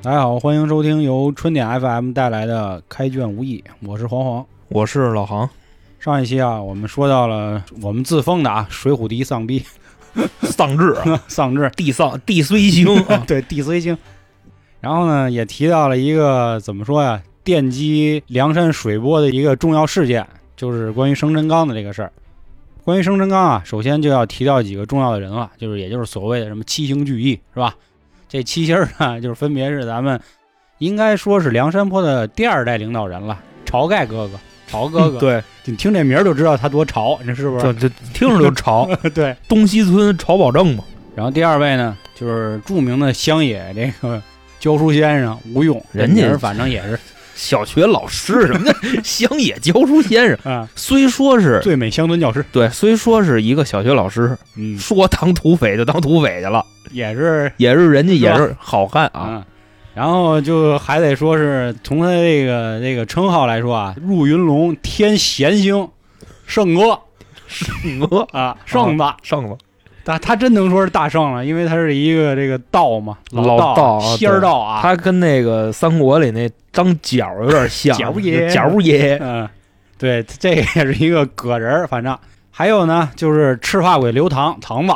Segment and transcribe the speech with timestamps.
[0.00, 4.46] 大家好，欢迎收听由春点 FM 带来的《开卷无益》，我是黄黄。
[4.68, 5.50] 我是老杭，
[5.98, 9.64] 上一期啊，我们说到了我们自封的啊，《水浒第一丧逼
[10.42, 13.98] 丧志啊， 丧志，地丧地虽兴 啊，对地虽星。
[14.80, 20.24] 然后呢，也提到了一个怎么说呀，奠基梁山水泊的一个重要事件，
[20.56, 22.12] 就是关于生辰纲的这个事儿。
[22.84, 27.74] 关于生辰纲啊，首先就要提到几个重要的人了，就是也就是所谓的什么七星聚义，是吧？
[28.28, 30.20] 这七星儿呢，就是分别是咱们
[30.78, 34.38] 应该说是梁山泊的第二代领导人了，晁盖哥哥，
[34.70, 35.18] 晁哥哥。
[35.18, 37.72] 对，你听这名儿就知道他多潮，你是不是？
[37.74, 39.34] 就就听着就潮， 对。
[39.48, 40.84] 东西村晁保正嘛，
[41.16, 44.22] 然后第二位呢，就是著名的乡野这个
[44.60, 46.98] 教书先生吴用，人家反正也是
[47.34, 59.46] 小学老师什么的， 乡野教书先生，啊，虽说是最美乡村教师，对，虽说是一个小学老师，嗯，说当土匪就当土匪去了，也是 也是人家也是好汉啊，啊。
[59.94, 65.88] 然后就还得说是从他这个这个称号来说啊，入云龙天闲星，
[66.46, 67.00] 圣哥
[67.48, 69.56] 圣哥啊，圣子，圣子，
[70.04, 79.48] 他他真能说是大圣了，因为他是一个这个道嘛，老道仙儿道啊，他跟那个三国里那张角有点像， 角爷角爷，嗯，
[79.98, 82.16] 对，这也是一个个人儿，反正
[82.52, 84.94] 还有呢，就是赤发鬼刘唐唐子，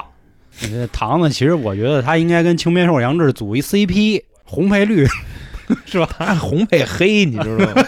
[0.60, 5.06] 这唐子其实我觉得他应该跟青面兽杨志组一 CP，红配绿，
[5.86, 6.08] 是吧？
[6.18, 7.84] 他红配黑，你知道吗？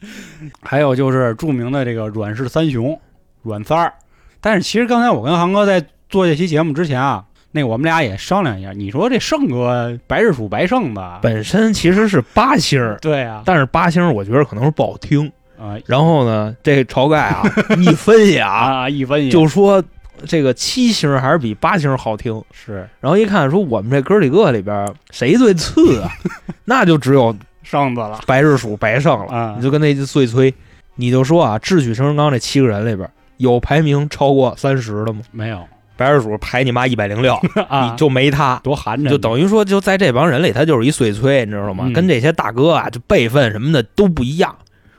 [0.62, 2.98] 还有就是著名的这个阮氏三雄，
[3.42, 3.92] 阮三儿。
[4.40, 11.20] 但是其实刚才我跟航哥在做这期节目之前啊，那我们俩也商量一下，你说这胜哥白日鼠白胜吧？
[11.22, 15.30] 本身其实是八星儿，对啊，但是八星儿我觉得可能是不好听。
[15.58, 17.42] 啊然后呢，这晁盖啊
[17.80, 19.82] 一分析啊，啊，一分析就说
[20.24, 22.42] 这个七星还是比八星好听。
[22.52, 26.10] 是然后一看说我们这哥几个里边谁最次啊？
[26.64, 29.32] 那就只有胜子了白日鼠白胜了。
[29.32, 30.54] 啊你，就跟那碎催，
[30.94, 35.20] 你就说啊，智取生辰纲这七个人里边有排名超过三十的吗？
[35.32, 35.62] 没有
[35.96, 37.34] 白日鼠排你妈一百零六，
[37.68, 38.60] 啊，你就没他。
[38.62, 41.84] 多寒碜，就等于说，就在这帮人里，他就是一碎催，你知道吗？
[41.86, 44.54] 嗯跟这些大哥啊，就辈分什么的都不一样。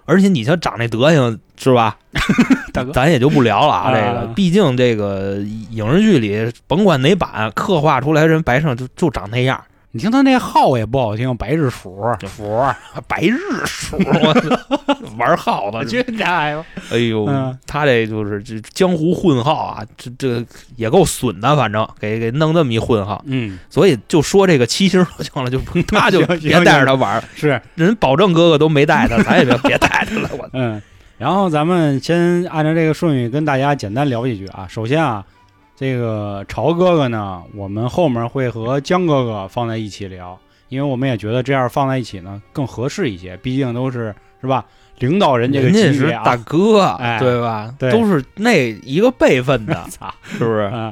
[0.08, 1.98] 而且你瞧长那德行，是吧？
[2.74, 3.92] 大哥咱也就不聊了啊。
[3.92, 5.38] 啊这个，毕竟这个
[5.72, 12.62] 影视剧里，甭管哪版刻画出来人白胜就就长那样，你听他那号也不好听，白日鼠鼠，
[13.08, 14.36] 白日鼠，我
[15.18, 15.84] 玩耗子。
[15.90, 16.66] 去你家吧。
[16.92, 23.24] 哎呦，嗯他这就是这江湖混号啊，这这也够损的，反正给给弄这么一混号。
[23.26, 30.30] 嗯，所以就说这个七星就行了，就他 就别带着他玩儿，是，人保证哥哥都没带他，咱也别别带他了。
[30.38, 30.82] 我嗯。
[31.18, 34.68] 然后咱们先按照这个顺序跟大家简单聊几句啊。
[34.70, 35.26] 首先啊，
[35.80, 40.38] 这个朝哥哥呢，我们后面会和江哥哥放在一起聊，
[40.70, 44.66] 因为我们也觉得这样放在一起呢更合适一些，毕竟都是是吧？
[44.98, 47.72] 领导人这个人家级别啊，是大哥，哎对吧？
[47.78, 50.62] 对都是那一个辈分的， 操是不是？
[50.62, 50.92] 啊。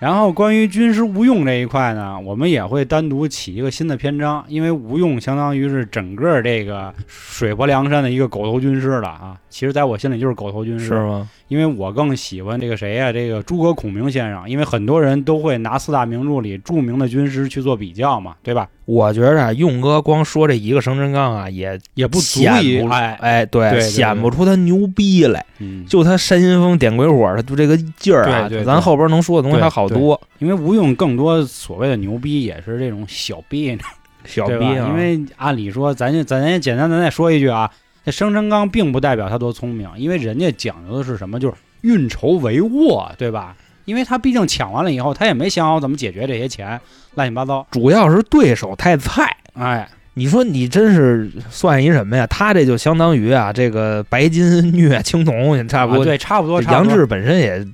[0.00, 9.38] 然后关于军师吴用这一块呢，我们也会单独起一个新的篇章，因为吴用相当于是整个这个水泊梁山的一个狗头军师了啊。
[9.48, 11.26] 其实，在我心里就是狗头军师，是吗？
[11.48, 18.68] 因为我更喜欢这个谁呀、这个诸葛孔明先生，因为很多人都会拿四大名著里著名的军师去做比较嘛，对吧？
[18.86, 25.44] 我觉着啊，用哥光说这一个生辰纲啊，也也不足以哎，哎，对，对对显不出他牛逼来。
[25.58, 30.20] 嗯，就他山阴风点鬼火，他就这个劲儿啊，咱后边能说的东西对还好多。
[30.38, 33.76] 因为吴用更多所谓的牛逼也是这种小逼？
[34.26, 37.70] 小逼啊，因为按理说，咱就咱也简单咱再说一句啊，
[38.04, 41.40] 这生辰纲并不代表他多聪明，因为人家讲究的是什么？
[41.40, 43.56] 就是运筹帷幄，对吧？
[43.84, 46.80] 因为他毕竟抢完了以后，他也没想好怎么解决这些钱，
[47.14, 47.66] 乱七八糟。
[47.70, 49.36] 主要是对手太菜。
[49.54, 52.26] 哎，你说你真是算一什么呀？
[52.26, 56.02] 他这就相当于啊，这个白金虐青铜也差不多。
[56.02, 56.62] 啊对，差不多。
[56.62, 57.64] 杨志本身也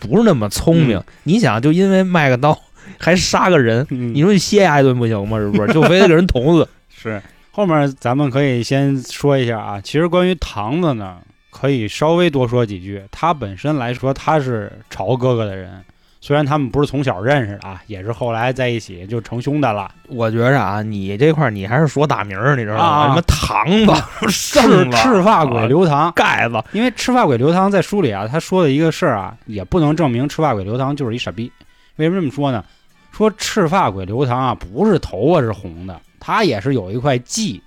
[0.00, 2.58] 不是那么聪明，嗯你想就因为卖个刀
[2.98, 5.38] 还杀个人，嗯你说你歇下一顿不行吗？
[5.38, 5.72] 是不是？
[5.72, 6.68] 就非得给人捅死。
[6.88, 7.20] 是
[7.52, 11.18] 后面咱们可以先说一下啊，其实关于唐子呢，
[11.50, 13.02] 可以稍微多说几句。
[13.10, 15.82] 他本身来说，他是朝哥哥的人，
[16.20, 19.90] 虽然他们不是从小认识的啊，也是后来在一起就成兄弟了。
[20.08, 22.82] 我觉着啊，你这块儿你还是说大名儿，你知道吗？
[22.82, 23.92] 啊什么唐子、
[24.28, 31.50] 赤、赤发鬼刘唐，盖子，因为赤发鬼刘唐在书里啊，他说的一个事儿啊，也不能证明赤发鬼刘唐就是一傻逼。
[31.96, 32.64] 为什么这么说呢？
[33.12, 37.60] 说赤发鬼刘唐啊，不是头发是红的，他也是有一块髻，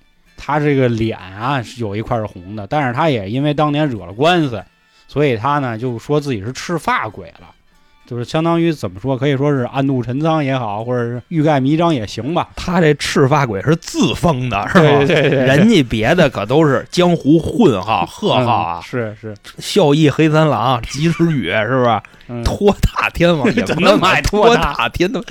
[0.45, 4.61] 他这个脸啊是有一块是红的，但是他也因为当年惹了官司，
[5.07, 7.47] 所以他呢就说自己是赤发鬼了。
[8.05, 12.49] 就是相当于怎么说，可以说是暗度陈仓也好，或者是欲盖弥彰也行吧。
[12.53, 14.81] 他这赤发鬼是自封的，是吧？
[14.81, 22.01] 对对对，人家别的可都是江湖混号、贺号啊，嗯是是，孝义黑三郎、及时雨，是不是？
[22.27, 25.23] 嗯托塔天王 也怎不能买么那么爱托托塔塔天王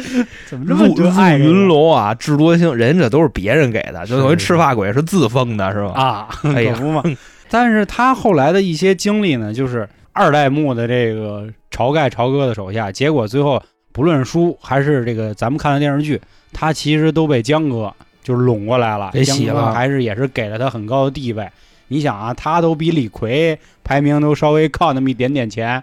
[0.47, 5.93] 怎么这么入入就爱这个云龙啊，智多星，人家都是别人给的，就等于赤发鬼是自封的，是吧？
[5.93, 6.29] 啊？
[6.55, 7.03] 哎呀可不嘛。
[7.49, 13.63] 但是他后来的一些经历呢，就是二代目的这个晁盖晁哥的手下，结果最后
[13.93, 16.21] 不论书还是这个咱们看的电视剧，
[16.53, 17.93] 他其实都被江哥
[18.23, 21.47] 就是拢过来了，给洗了还是也是给了他很高的地位。
[21.89, 25.83] 你想啊，他都比李逵排名都稍微靠那么一点点前，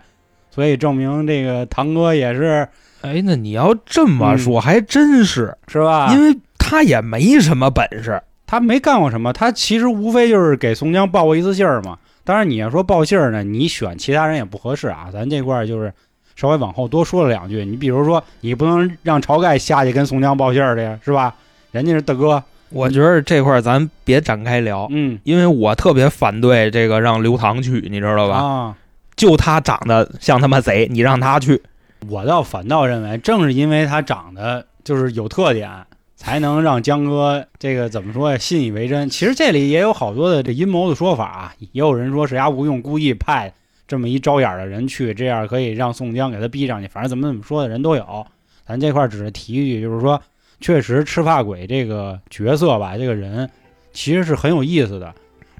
[0.59, 2.67] 所以证明这个堂哥也是
[2.99, 6.11] 哎，那你要这么说，还真是，是吧？
[6.13, 11.97] 因为他也没什么本事，他没干过什么，他其实无非就是给宋江报过一次信儿嘛。
[12.25, 15.07] 当然，你要说报信儿呢，你选其他人也不合适啊。
[15.13, 15.93] 咱这块儿就是
[16.35, 17.63] 稍微往后多说了两句。
[17.63, 21.33] 你比如说，你不能让晁盖下去跟宋江报信儿去呀，是吧？
[21.71, 28.35] 人家是大哥，我觉得这块儿咱别展开聊，嗯，因为我特别反对这个让刘唐去，你知道吧？
[28.35, 28.75] 啊，
[29.19, 31.61] 就他长得像他妈贼，你让他去，
[32.07, 35.69] 我倒反倒认为，正是因为他长得就是有特点，
[36.15, 39.09] 才能让江哥这个怎么说呀，信以为真。
[39.09, 43.53] 其实这里也有好多的这阴谋的说法啊，也有人说是丫吴用故意派
[43.89, 46.87] 这么一招眼的人去，这样可以让宋江给他逼上去。
[46.87, 48.25] 反正怎么怎么说的人都有。
[48.65, 50.21] 咱这块只是提一句，就是说，
[50.61, 53.49] 确实赤发鬼这个角色吧，这个人
[53.91, 55.13] 其实是很有意思的。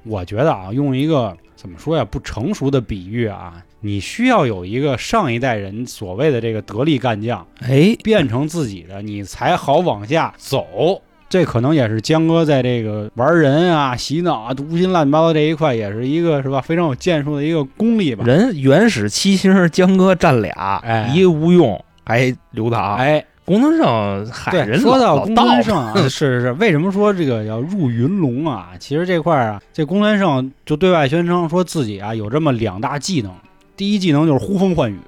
[0.04, 11.02] 我觉得啊，用一个怎么说呀，不成熟的比喻啊，你需要有一个上一代人所谓的这个得力干将，哎，变成自己的，你才好往下走。
[11.28, 18.24] 这可能也是江哥在这个玩人啊、洗脑啊、读心乱七八糟这一块，也是一个是吧非常有建树的一个功力吧。
[18.26, 28.70] 人原始七星江哥占俩，哎一个吴用，还刘唐，哎，功能上海对，人说到公孙胜啊， 是是是，为什么说这个要入云龙啊？
[28.78, 33.32] 其实这块儿啊，这公孙胜就对外宣称说自己啊有这么两大技能，
[33.76, 34.98] 第一技能就是呼风唤雨，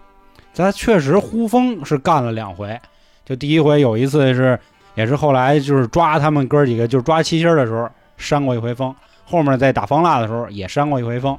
[0.55, 2.79] 他确实呼风是干了两回，
[3.25, 4.58] 就第一回有一次是
[4.94, 8.93] 也是后来就是抓他们哥几个就是抓七星儿的时候扇过一回风，
[9.25, 11.38] 后面在打方腊的时候也扇过一回风，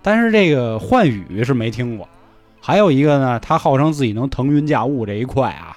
[0.00, 2.08] 但是这个唤雨是没听过。
[2.62, 5.76] 还有一个呢，他号称自己能腾云驾雾这一块啊，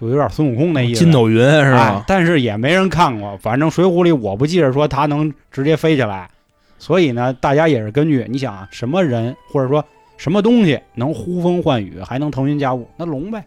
[0.00, 1.00] 就有点孙悟空那意思。
[1.00, 2.04] 筋斗云是哎吧？
[2.06, 6.30] 但是也没人看过，反正《水浒》里我不记着说他能直接飞起来，
[6.78, 9.84] 所以呢，大家也是根据你想啊，什么人或者说
[10.16, 13.44] 什么东西能呼风唤雨，还能腾云驾雾，那龙呗，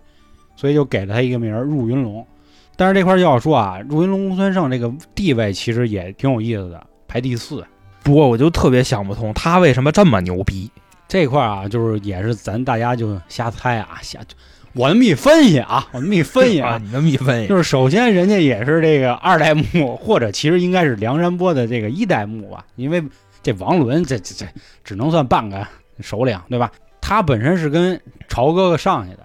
[0.56, 2.26] 所以就给了他一个名儿入云龙。
[2.76, 7.64] 但是这块儿就要说啊，入云龙公孙胜这个地位其实也挺有意思的，排第四。
[8.02, 10.70] 不过我就特别想不通，他为什么这么牛逼？
[11.08, 14.20] 这块儿啊，就是也是咱大家就瞎猜啊，瞎
[14.74, 23.04] 我那么一分析啊，我那么一分析啊， 啊，你这么一分析，就是首先人家也是这个二代目，或者其实应该是梁山泊的这个一代目吧，因为
[23.42, 24.46] 这王伦这这这
[24.84, 25.66] 只能算半个
[26.00, 26.72] 首领，对吧？
[27.02, 29.20] 他本身是跟朝哥哥上去的，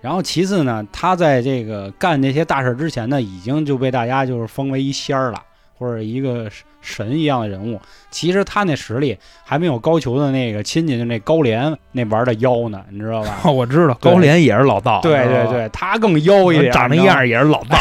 [0.00, 5.42] 然后其次呢，他在这个干这些大事之前呢，已经就被大家就是封为一仙儿了，
[5.78, 6.50] 或者一个
[6.80, 7.80] 神一样的人物。
[8.10, 13.40] 其实他那实力还没有高俅的那个亲戚，就那高廉那玩的妖呢，你知道吧？
[13.44, 17.76] 哦， 我知道高廉也是老道，对，对对，他更妖一点，长那样也是老道。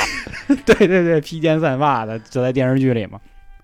[0.66, 3.20] 对对对，披肩散发的，就在电视剧里嘛。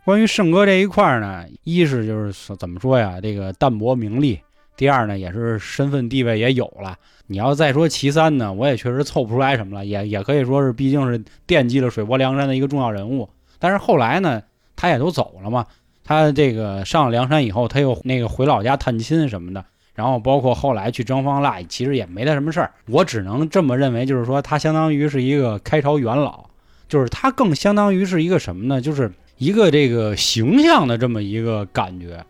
[0.05, 4.37] 关于胜哥这一块儿呢，一是就是怎么说呀，这个淡泊名利；
[4.77, 6.95] 第二呢，也是身份地位也有了。
[7.27, 13.29] 你要再说其三呢，我也确实凑不出来什么了，也也可以说是毕竟是惦记了水泊梁山的一个重要人物。
[13.59, 14.41] 但是后来呢，
[14.75, 15.65] 他也都走了嘛，
[16.03, 19.63] 他这个上了梁山以后，他又那个回老家探亲什么的。
[19.95, 22.71] 然后包括后来去征方腊，其实也没他什么事儿。
[22.87, 26.45] 我只能这么认为，就是说他相当于是一个开朝元老，
[26.87, 28.79] 就是他更相当于是一个什么呢？
[28.79, 32.23] 就是一个这个形象的这么一个感觉。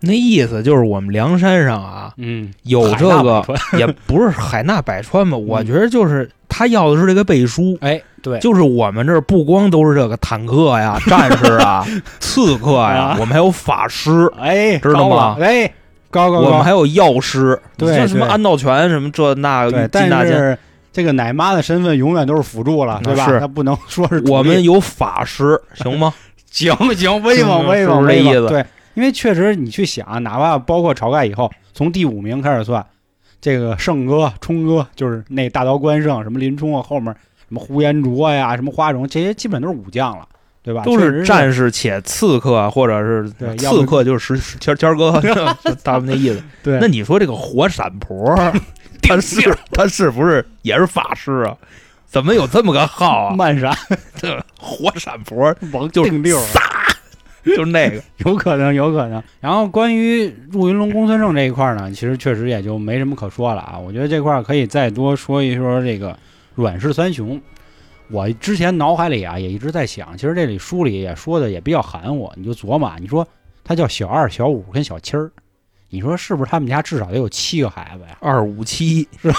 [0.00, 3.44] 那意思就是我们梁山上啊，嗯，有这个
[3.78, 5.36] 也不是海纳百川吧？
[5.38, 11.84] 我觉得就是他要的是这个背书，哎，对，就是我们这儿不光都是这个坦克呀、 战士啊、
[12.18, 15.36] 刺客呀啊，我们还有法师，哎，知道吗？
[15.38, 15.70] 哎，
[16.10, 16.48] 高高高。
[16.48, 16.70] 我们还。
[16.70, 20.56] 有药师，对像什么安道全什么这那但是
[20.92, 23.26] 这个奶妈的身份永远都是辅助了，对吧？
[23.26, 23.38] 是。
[23.38, 26.14] 他不能说是我们有法师，行吗？
[26.50, 28.48] 行行威是猛威是猛是这意思。
[28.48, 32.82] 对，因为确实你去想，哪怕包括晁盖以后，从第五名开始算，
[33.40, 37.14] 这个胜哥、冲哥，就是那大刀关胜，什么林冲啊，后面
[37.48, 40.26] 什么呼延灼呀，什么花荣，这些基本都是武将了，
[40.62, 40.82] 对吧？
[40.82, 45.20] 都是是战士且刺客，或者是刺客就是石谦谦儿哥，
[45.64, 46.42] 就他们那意思。
[46.62, 48.34] 对，那你说这个活闪婆
[49.02, 51.56] 他是他是不是也是法师啊？
[52.06, 53.34] 怎么有这么个号啊？
[53.36, 53.72] 漫闪
[54.16, 56.60] 这活闪婆王就是定六，撒，
[57.56, 58.02] 就是那个。
[58.24, 59.22] 有可能，有可能。
[59.40, 63.78] 然后关于入云龙公孙胜这一块呢，其实确实也就没什么可说了啊。
[63.78, 66.18] 我觉得这块儿可以再多说一说这个
[66.54, 67.40] 阮氏三雄。
[68.08, 72.32] 我之前脑海里啊也一直在想，其实这里书里也说的也比较含糊。
[72.36, 73.26] 你就琢磨啊，你说
[73.64, 75.30] 他叫小二、小五跟小七儿，
[75.90, 78.16] 你说是不是他们家至少得有七个孩子呀？
[78.20, 79.36] 二五七是吧，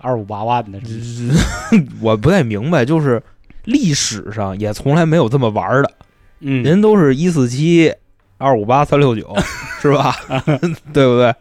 [0.00, 3.22] 二五八万的， 是不是我不太明白，就是
[3.64, 5.92] 历史上也从来没有这么玩的，
[6.40, 7.94] 嗯，人都是一四七、
[8.36, 9.34] 二五八、三六九，
[9.82, 10.14] 是吧？
[10.92, 11.34] 对不对？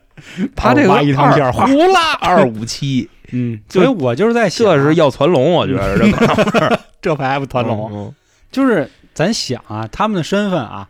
[0.56, 7.89] 他这个一趟线儿二胡啦，二五七， 嗯，所以我就是在想啊，这是要传龙，我觉得这这牌不团龙。
[7.94, 8.13] 嗯
[8.50, 10.88] 就是咱想啊，他们的身份啊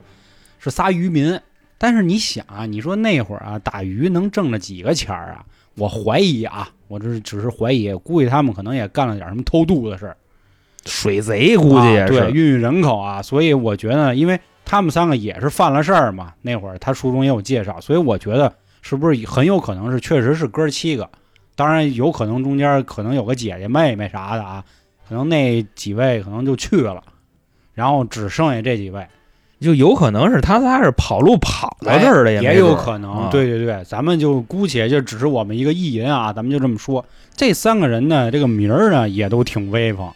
[0.60, 1.40] 是仨渔民，
[1.80, 5.44] 但是你想啊，你说那会儿啊打鱼能挣着几个钱儿啊？
[5.76, 10.16] 我怀疑啊，我这只是怀疑，估计他们可能也干了点什么偷渡的事儿，
[10.88, 13.22] 水贼估计也啊、对是，孕育人口啊。
[13.22, 18.52] 所以我觉得，因为他们三个也是犯了事儿嘛，那会儿他书中也有介绍，所以我觉得
[18.82, 21.08] 是不是很有可能是确实是哥儿七个，
[21.56, 24.64] 当然有可能中间可能有个姐姐妹妹啥的啊，
[25.08, 27.04] 可能那几位可能就去了，
[27.74, 29.06] 然后只剩下这几位。
[29.60, 33.12] 就有可能是他仨是跑路跑到这儿的，哎也有可能。
[33.12, 37.04] 啊对对对，咱们就姑且就只是我们一个意淫啊，咱们就这么说。
[37.36, 40.08] 这三个人呢，这个名儿呢也都挺威风。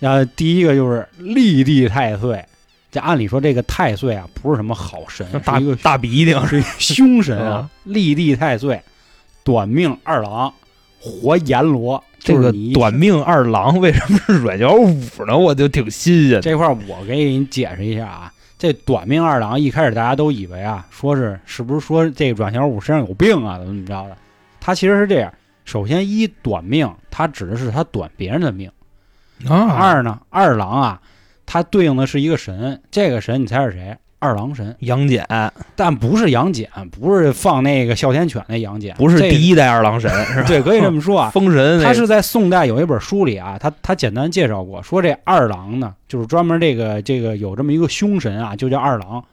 [0.00, 2.44] 啊，第一个就是立地太岁。
[2.90, 7.70] 这按理说这个太岁啊，不是什么好神，那大 大鼻涕，是凶神啊啊。
[7.84, 8.82] 立地太岁，
[9.44, 10.52] 短命二郎，
[11.00, 12.02] 活阎罗。
[12.18, 14.92] 这个就是短命二郎为什么是阮小五
[15.26, 15.34] 呢？
[15.36, 16.40] 我就挺新鲜。
[16.40, 24.16] 这块儿我给你解释一下啊，这短命二郎一开始大家都以为啊，说是是不是说这阮小五身上有病啊，怎么怎么着的？
[24.60, 25.32] 他其实是这样，
[25.64, 28.68] 首先一短命，他指的是他短别人的命；
[29.48, 31.00] 啊，二呢，二郎啊，
[31.46, 33.96] 他对应的是一个神，这个神你猜是谁？
[34.18, 35.26] 二郎神，杨戬
[35.74, 40.46] 但不是杨戬，不是放那个哮天犬那杨戬，不是第一代二郎神， 是吧？
[40.46, 41.30] 对，可以这么说啊。
[41.32, 49.24] 封神那他是在宋代有一本书里啊，他他简单介绍过，说这二郎呢，就是专门这个这个有这么一个凶神啊，就叫二郎。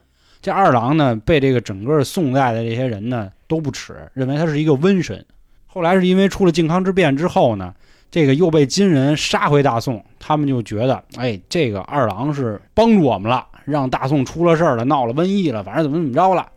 [0.42, 5.26] 这二郎呢，被这个整个宋代的这些人呢都不耻，认为他是一个瘟神。
[5.66, 7.74] 后来是因为出了靖康之变之后呢，
[8.18, 16.48] 这个又被金人杀回大宋，他们就觉得，哎，这个二郎是帮助我们了，让大宋出了事儿了，闹了瘟疫了，反正怎么怎么着了。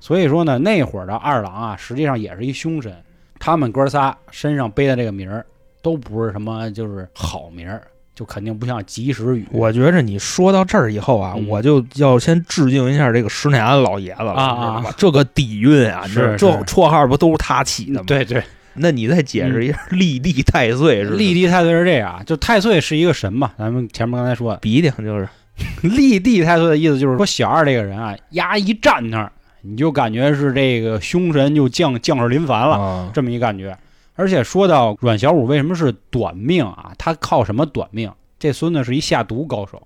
[0.00, 2.92] 所以说呢，那会儿的二郎啊，实际上也是一凶神。
[3.38, 5.46] 他们哥仨身上背的这个名儿，
[5.82, 7.80] 都不是什么就是好名儿，
[8.12, 9.46] 就肯定不像及时雨。
[9.52, 14.90] 我觉着你说到这儿以后啊，嗯我就要先致敬一下这个施耐庵老爷子了，啊你知道吗？
[14.96, 18.42] 这个底蕴啊，这绰号不都是他起的吗？，对对，
[18.76, 25.28] 那你再解释一下立地太岁是立地太岁是这样，就太岁是一个神嘛，咱们前面刚才说的，鼻涕就是
[25.82, 33.76] 立地太岁的意思就是说小二这个人啊，丫一站那儿，你就感觉是这个凶神就降降世临凡了，啊，这么一感觉。
[34.16, 36.92] 而且说到阮小五为什么是短命啊？
[36.98, 38.12] 他靠什么短命？
[38.38, 39.82] 这孙子是一下毒高手。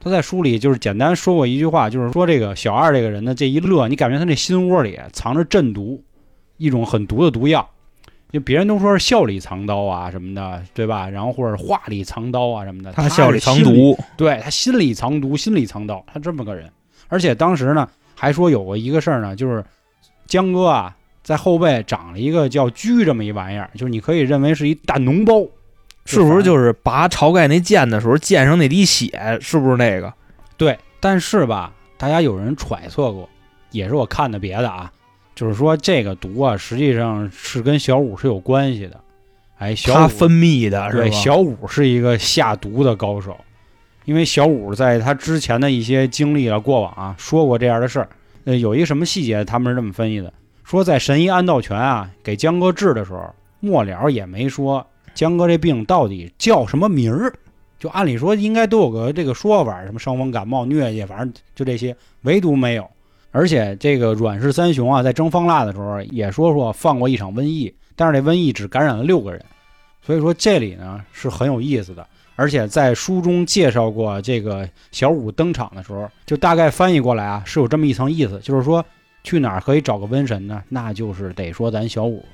[0.00, 6.02] 他在书里就是简单说过一句话，就是说这个小二这个人呢，这一乐，你感觉他那心窝里藏着镇毒，
[6.56, 7.70] 一种很毒的毒药。
[8.32, 11.08] 就别人都说是笑里藏刀啊什么的，对吧？
[11.08, 16.70] 然后或者话里藏刀啊什么的，他笑里藏心毒，对他心里藏毒，心里藏刀，他这么个人。
[17.08, 19.62] 而且当时呢，还说有过一个事儿呢，就是
[20.26, 25.46] 江哥啊，在后背长了一个叫疽这么一玩意儿，就是你可以认为是一大脓包，
[26.06, 29.38] 是不是就是拔晁盖那剑的时候溅上那滴血？
[29.42, 30.10] 是不是那个？
[30.56, 30.78] 对？
[31.00, 33.28] 但是吧，大家有人揣测过，
[33.72, 34.90] 也是我看的别的啊，
[35.34, 39.00] 就是说这个毒啊，实际上是跟小五是有关系的。
[39.58, 41.02] 哎，小五他分泌的是吧？
[41.02, 43.36] 对，小五是一个下毒的高手，
[44.04, 48.08] 因为小五在他之前的一些经历啊、过往啊，说过这样的事儿。
[48.44, 50.32] 呃，有一个什么细节，他们是这么分析的：
[50.64, 54.84] 说在神医安道全啊给江哥治的时候，末了也没说
[55.14, 57.32] 江哥这病到底叫什么名儿。
[57.78, 62.88] 就按理说应该都有个这个说法，什么伤风感冒、疟疾，反正就这些，唯独没有。
[63.32, 69.44] 而且这个阮氏三雄啊，在征方腊的时候也说说放过一场瘟疫，但是这瘟疫只感染了六个人。
[70.04, 78.84] 所以说这里呢是很有意思的，而且在书中介绍过这个小五登场的时候，就大概翻译过来啊，是有这么一层意思，就是说
[79.24, 80.62] 去哪儿可以找个瘟神呢？
[80.68, 82.24] 那就是得说咱小五。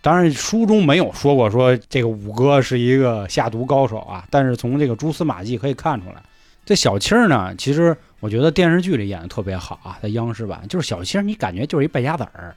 [0.00, 6.22] 当然，书中没有说过说这个五哥是一个下毒高手啊，但是从这个蛛丝马迹可以看出来，
[6.66, 12.54] 这小青儿呢，其实我觉得电视剧里演的特别好啊，在央视版就是小青儿，你感觉就是一败家子儿，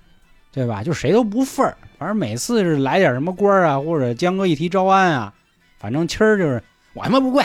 [0.51, 0.83] 对吧？
[0.83, 5.31] 就谁都不忿儿，反正每次是来点什么官儿啊，或者江哥一提招安啊，
[5.77, 6.61] 反正七儿就是
[6.93, 7.43] 我他妈不跪。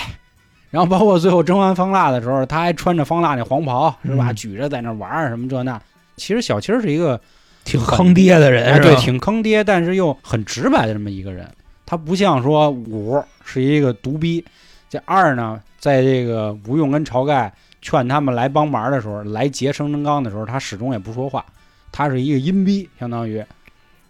[0.70, 4.32] 然后包括最后征完方腊的时候，他还穿着方腊那黄袍，是吧？
[4.32, 5.80] 嗯举着在那玩儿什么这那。
[6.16, 7.20] 其实小七儿是一个
[7.62, 11.48] 挺坑爹的人，哎，对，挺坑爹，但是又很直白的这么一个人。
[11.86, 14.42] 他不像说五是一个独逼，
[14.88, 21.44] 这二呢，在这个吴用跟晁盖劝他们来帮忙的时候，来劫生辰纲的时候，他始终也不说话，
[21.92, 23.44] 他是一个阴逼，相当于。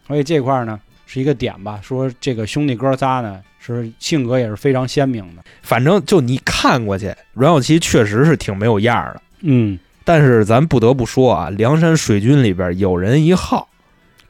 [0.06, 5.42] 所以这块儿呢是一个点吧，说这个兄弟哥仨呢是性格也是非常鲜明的。
[5.62, 9.22] 反正就你看过去，阮小七确实是挺没有样儿的。
[9.40, 13.68] 嗯，但是咱不得不说啊，梁山水军里边有人一号，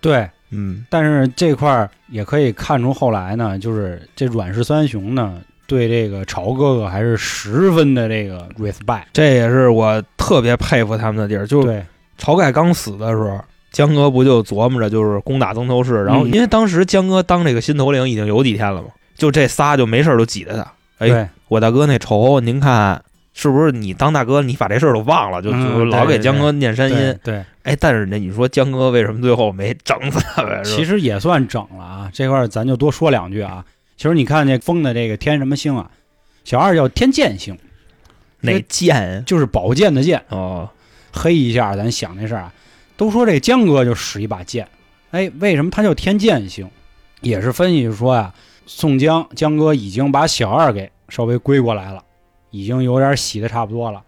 [0.00, 0.30] 对。
[0.48, 9.04] 嗯，但是这块儿也可以看出后来呢，就是这阮氏三雄呢，对这个晁哥哥还是十分的这个 respect。
[9.12, 11.46] 这也是我特别佩服他们的地儿。
[11.46, 11.84] 就是对，
[12.18, 13.40] 晁盖刚死的时候，
[13.72, 20.72] 江哥不就琢磨着就是攻打曾头市，然后嗯因为当时江哥当这个新头领已经有几天了嘛，就这仨就没事儿就挤着他。
[20.98, 23.02] 哎，我大哥那仇，您看
[23.32, 27.18] 是不是你当大哥，你把这事儿都忘了，就嗯就老给江哥念山对音？
[27.24, 30.62] 对，哎，但是呢，你说江哥为什么最后没整死他呗？
[30.64, 32.10] 其实也算整了啊。
[32.12, 33.64] 这块儿咱就多说两句啊。
[33.96, 35.90] 其实你看这封的这个天什么星啊，
[36.44, 37.56] 小二叫天剑星，
[38.40, 40.68] 哪剑就是宝剑的剑，哦，
[41.12, 42.54] 黑一下咱想这事儿啊。
[42.96, 44.68] 都说这江哥就使一把剑，
[45.10, 46.68] 哎，为什么他叫天剑星？
[47.20, 48.34] 也是分析说呀、
[48.66, 52.04] 宋江江哥已经把小二给稍微归过来了，
[52.50, 54.02] 已经有点洗的差不多了。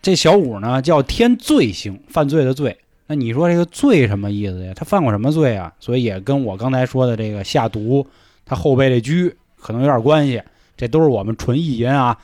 [0.00, 2.76] 这小五呢叫天罪星，犯罪的罪。
[3.06, 4.72] 那你说这个罪什么意思呀？
[4.74, 5.72] 他犯过什么罪啊？
[5.78, 8.06] 所以也跟我刚才说的这个下毒，
[8.44, 10.42] 他后背这居可能有点关系。
[10.74, 12.18] 这都是我们纯意淫啊。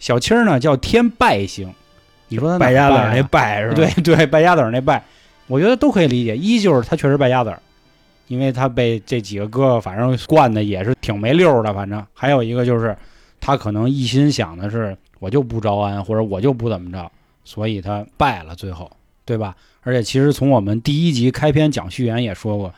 [0.00, 1.72] 小七儿呢叫天败星，
[2.28, 3.74] 你说他败家子儿啊那败是吧？
[3.74, 5.02] 对 对，败家子儿那败，
[5.46, 6.36] 我觉得都可以理解。
[6.36, 7.62] 一就是他确实败家子儿，
[8.26, 12.96] 因为他被这几个哥哥反正惯的也是挺没溜儿的，反正还有一个就是
[13.40, 17.08] 他可能一心想的是我就不招安，或者我就不怎么着，
[17.44, 18.90] 所以他败了，最后
[19.24, 19.54] 对吧？
[19.82, 22.74] 而且其实从我们第一集开篇讲序言也说过。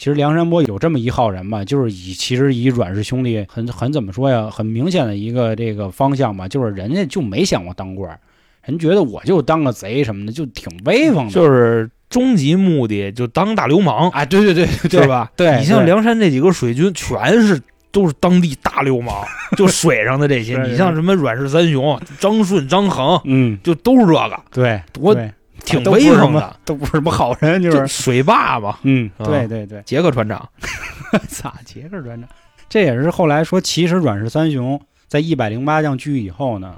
[0.00, 8.18] 其实梁山伯有这么一号人吧，就是以其实以阮氏兄弟很很怎么说呀，很明显的一个这个方向吧，就是人家就没想过当官，
[8.64, 11.30] 人觉得我就当个贼什么的，就挺威风的。
[11.30, 15.06] 就是终极目的就当大流氓，啊，对对对对是？
[15.06, 15.30] 吧？
[15.36, 17.60] 对你像梁山这几个水军，全是
[17.92, 19.22] 都是当地大流氓，
[19.54, 20.58] 就水上的这些。
[20.62, 25.30] 你像什么阮氏三雄、张顺、张衡，嗯，就都是这个，对，多对
[25.70, 28.78] 挺威风的， 都不是什么好人，就就是水坝嘛。
[28.82, 30.48] 嗯，啊对对对，杰克船长，
[31.28, 32.28] 咋杰克船长？
[32.68, 36.76] 这也是后来说，其实阮氏三雄在一百零八将聚以后呢，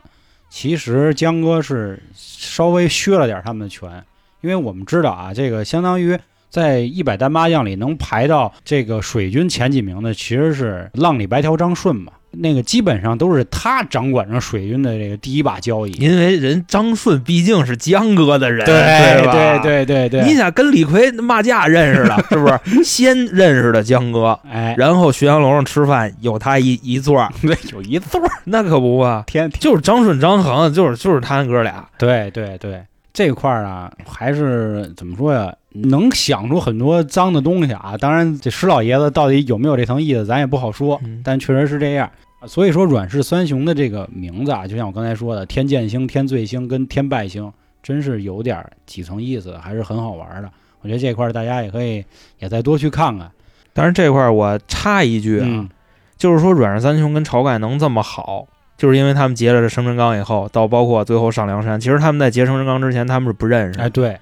[0.48, 4.02] 其实江哥是稍微削了点他们的权，
[4.40, 15.92] 因为我们知道啊，这个相当于在一百单八将里能排到这个水军前几名的，其实是浪里白条张顺嘛，那个基本上都是他掌管着水军的这个第一把交椅。
[15.92, 19.32] 因为人张顺毕竟是江哥的人，对吧？
[19.62, 22.84] 对对对对，你想跟李逵骂架认识的， 是不是？
[22.84, 31.86] 先认识的江哥，哎，然后浔阳楼上吃饭有他一一座儿，对， 有一座儿那可不啊，天，就是张顺、张衡，就是就是他哥俩。
[31.98, 35.52] 对对对，这块儿啊，还是怎么说呀？
[35.74, 37.96] 能想出很多脏的东西啊。
[37.98, 41.00] 当然，这石老爷子到底有没有这层意思，咱也不好说。
[41.04, 42.10] 嗯但确实是这样。
[42.46, 50.50] 所以说，阮氏三雄的这个名字啊，就像我刚才说的，天剑星、天罪星跟天败星，真是有点几层意思，还是很好玩的。
[50.80, 52.04] 我觉得这块儿大家也可以
[52.40, 53.30] 也再多去看看。
[53.72, 55.68] 但是这块儿我插一句啊，嗯，
[56.16, 64.18] 就是说阮氏三雄跟晁盖能这么好，就是因为他们结了这生辰纲以后，到包括最后上梁山，其实他们在结生辰纲之前，他们是不认识的，哎，对，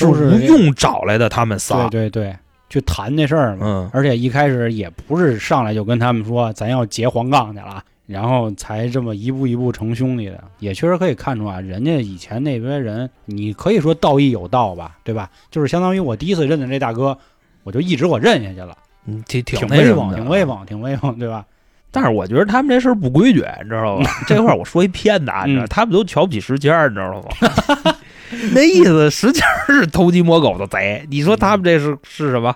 [0.00, 1.88] 是都是吴用找来的他们仨。
[1.88, 2.36] 对对对，
[2.68, 3.60] 去谈这事儿嘛。
[3.62, 15.30] 嗯，而且一开始也不是上来就跟他们说咱要结黄杠去了，然后才这么一步一步成兄弟的，也确实可以看出啊，人家以前那边人，你可以说道义有道吧，对吧？
[15.50, 17.16] 就是相当于我第一次认的这大哥，
[17.62, 20.44] 我就一直我认下去了，嗯挺挺挺威风，挺威。
[20.44, 21.44] 风，挺威风，对吧？
[21.92, 24.10] 但是我觉得他们这事儿不规矩，你知道吧？
[24.26, 27.96] 这块儿我说一骗子啊，你知道，嗯他们都瞧不起石谦儿，你知道吗？
[28.54, 32.54] 那意思，实劲儿是偷鸡摸狗的贼，你说他们这是是什么？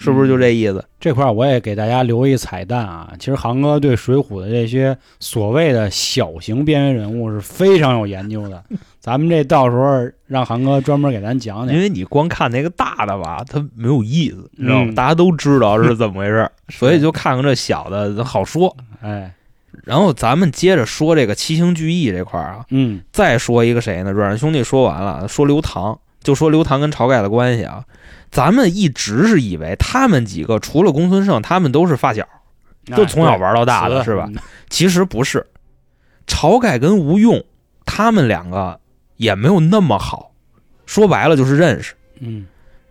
[0.00, 0.84] 是不是就这意思？
[1.00, 8.62] 这块儿我也给大家留一彩蛋啊，其实航哥对《水浒》的这些所谓的小型边缘人物是非常有研究的，
[9.00, 11.80] 咱们这到时候让航哥专门给咱讲讲因。
[11.82, 14.92] 为你光看那个大的吧，它没有意思，你知道吗？
[14.92, 18.76] 嗯大家都知道是怎么回事儿， 所以就看看这小的好说。
[19.00, 19.32] 哎，
[19.84, 24.12] 然后咱们接着说这个七星聚义这块儿啊，嗯再说一个谁呢？
[24.12, 27.84] 阮氏兄弟说完了，说刘唐，就说刘唐跟晁盖的关系啊。
[28.30, 32.28] 咱们一直是以为他们几个除了公孙胜，他们都是发小，
[32.94, 34.28] 就从小玩到大的，是吧？
[34.68, 35.46] 其实不是，
[36.26, 37.42] 晁盖跟吴用
[37.86, 38.78] 他们两个
[39.16, 40.32] 也没有那么好，
[40.84, 41.94] 说白了就是认识。
[42.20, 42.46] 嗯，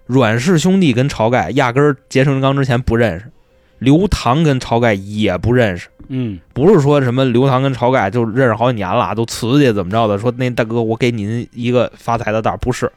[0.08, 3.30] 阮氏兄弟跟晁盖压根儿结成钢之前不认识，
[3.78, 5.88] 刘唐跟晁盖也不认识。
[6.10, 10.18] 嗯，不是说什么刘唐跟晁盖就认识好几年了，都瓷去怎么着的？
[10.18, 12.92] 说那大哥，我给您一个发财的道，不是，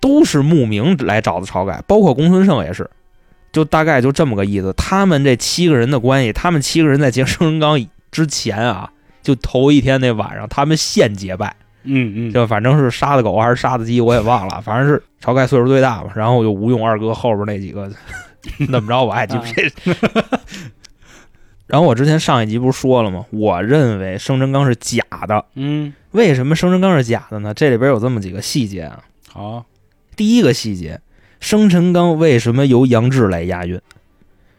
[0.00, 2.88] 都是慕名来找的晁盖，包括公孙胜也是，
[3.52, 4.72] 就大概就这么个意思。
[4.74, 8.90] 他们这七个人的关系，他们七个人在结生辰纲之前啊，
[9.22, 17.90] 就头一天那晚上，他们现结拜，嗯嗯，就反正是杀的狗还是杀的鸡，我也忘了， 反正是晁盖岁数最大嘛，然后就吴用二哥后边那几个，
[18.70, 19.94] 怎么着我还记不这。
[21.74, 23.24] 然后我之前上一集不是说了吗？
[23.30, 25.44] 我认为生辰纲是假的。
[25.56, 27.52] 嗯，为什么生辰纲是假的呢？
[27.52, 29.02] 这里边有这么几个细节啊。
[29.32, 29.66] 好，
[30.14, 31.00] 第一个细节，
[31.40, 33.80] 生辰纲为什么由杨志来押运？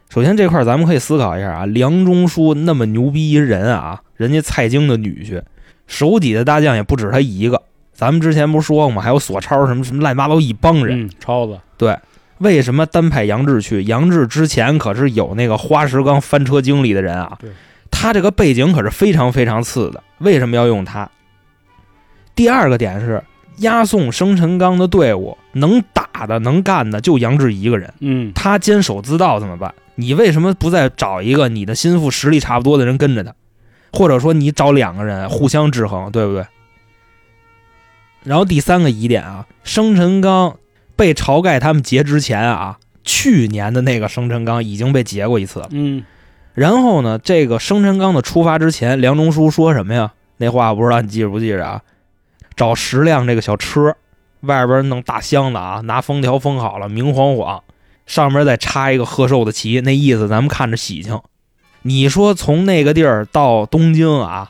[0.09, 5.41] 首先这块咱们可以思考一下啊，梁中书那么牛逼一人啊，人家蔡京的女婿，
[5.87, 7.63] 手底下大将也不止他一个。
[7.93, 9.01] 咱们之前不是说过吗？
[9.01, 11.05] 还有索超什么什么乱七八糟一帮人。
[11.05, 11.97] 嗯，超子对。
[12.39, 13.83] 为什么单派杨志去？
[13.83, 17.37] 杨志之前可是有那个花石纲翻车经历的人啊，
[17.89, 20.03] 他这个背景可是非常非常次的。
[20.17, 21.09] 为什么要用他？
[22.35, 23.23] 第二个点是
[23.59, 29.73] 押送生辰纲的队伍，能打的能干的就杨志一个人，嗯，他坚守自盗怎么办？
[29.95, 33.33] 你为什么不再找一个你的心腹实力差不多的人跟着他？
[33.93, 36.45] 或者说你找两个人互相制衡，对不对？
[38.23, 40.57] 然后第三个疑点啊，生辰纲。
[40.95, 45.67] 被晁盖他们劫之前啊，去年的那个生辰纲已经被劫过一次了。
[45.71, 46.03] 嗯，
[46.53, 50.13] 然后呢，这个生辰纲的出发之前，梁中书说什么呀？
[50.37, 51.81] 那话不知道你记着不记着啊？
[52.55, 53.95] 找十辆这个小车，
[54.41, 57.63] 外边弄大箱子啊，拿封条封好了，明晃晃，
[58.05, 61.19] 上面再插一个贺寿的旗，那意思咱们看着喜庆。
[61.81, 64.49] 你说从那个地儿到东京啊，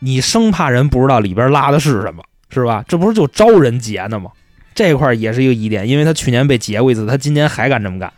[0.00, 2.84] 你生怕人不知道里边拉的是什么，是吧？
[2.86, 4.30] 这不是就招人劫呢吗？
[4.78, 8.12] 这块也是一个疑点，因为他去年被劫过一次，他今年还敢这么干。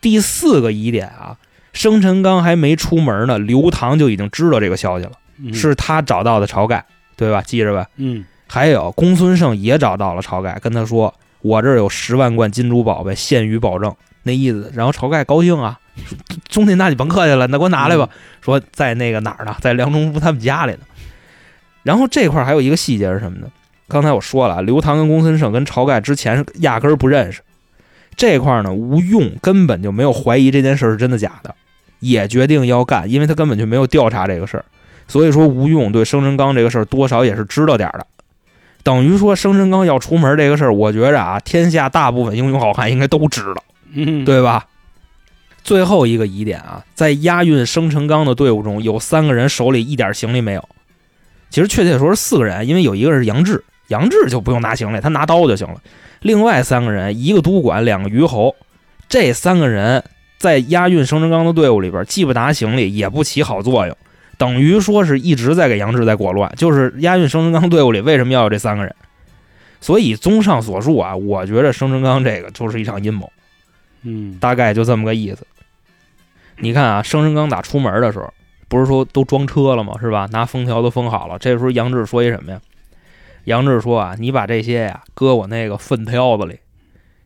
[0.00, 1.36] 第四个疑点啊，
[1.72, 5.12] 生辰纲还没出门呢，刘唐就已经知道这个消息了，
[5.54, 6.84] 是他找到的晁盖，
[7.16, 7.40] 对吧？
[7.42, 7.86] 记着吧。
[7.94, 8.24] 嗯。
[8.48, 14.72] 还有公孙胜也找到了晁盖，跟他说：“我这儿有十万贯金珠宝贝，现予保证。”那意思。
[14.74, 15.78] 然后晁盖高兴啊，
[16.50, 18.08] 兄弟，那你甭客气了，那给我拿来吧。
[18.40, 19.54] 说在那个哪儿呢？
[19.60, 20.80] 在梁中书他们家里呢。
[21.84, 23.46] 然后这块还有一个细节是什么呢？
[23.88, 27.40] 刚才我说了，刘唐跟公孙胜跟晁盖之前压根儿不认识。
[28.16, 31.54] 这块呢，吴用根本就没有怀疑这件事是真的假的，
[32.00, 34.64] 也决定要干，因为他根本就没有调查这个事儿。
[35.06, 38.06] 所以说，吴用对生辰纲这个事儿多少也是知道点儿的。
[38.82, 43.62] 等于说，生辰纲要出门这个事儿，我觉着啊，天下大部分英雄好汉应该都知道，
[44.26, 44.66] 对吧？
[45.62, 50.68] 最后一个疑点啊，在押运生辰纲的队伍中有三个人手里一点行李没有，
[51.50, 53.64] 其实确切说是四个人，因为有一个是杨志。
[53.88, 55.80] 杨志就不用拿行李，他拿刀就行了。
[56.20, 58.54] 另外三个人，一个都管，两个虞侯，
[59.08, 60.02] 这三个人
[60.38, 63.96] 在押运生辰纲的队伍里边，既不拿行李，也不起好作用，
[64.36, 66.52] 等于说是一直在给杨志在裹乱。
[66.56, 68.94] 就是押运生辰纲队伍里为什么要有这三个人？
[69.80, 73.30] 所以综上所述啊，我觉得生辰纲这个就是一场阴谋，
[74.02, 75.46] 嗯，大概就这么个意思。
[76.58, 78.34] 你看啊，生辰纲打出门的时候，
[78.66, 79.94] 不是说都装车了吗？
[80.00, 80.28] 是吧？
[80.32, 81.38] 拿封条都封好了。
[81.38, 82.60] 这时候杨志说一什么呀？
[83.48, 86.58] 杨志说啊，你把这些呀搁我那个粪挑子里，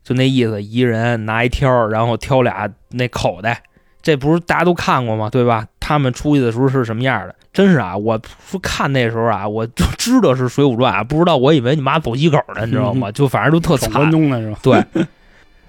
[0.05, 3.63] 就那意思，一人拿一挑，然后挑俩那口袋。
[4.01, 5.29] 这不是大家都看过吗？
[5.31, 5.67] 对吧？
[5.79, 7.35] 他们出去的时候是什么样的？
[7.53, 13.11] 真是啊，我说看那时候啊，我就知道是《水浒传》，不知道我以为你妈走鸡狗呢，你知道吗？
[13.13, 13.91] 就反正都特惨。
[14.11, 14.59] 是吧？
[14.63, 14.85] 对。